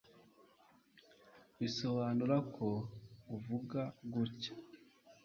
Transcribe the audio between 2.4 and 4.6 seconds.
ko uvuga gutya